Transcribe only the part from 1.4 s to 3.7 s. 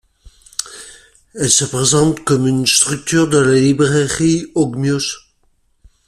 se présente comme une structure de la